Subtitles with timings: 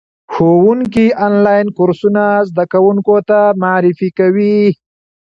[0.33, 4.57] ښوونکي آنلاین کورسونه زده کوونکو ته معرفي کوي.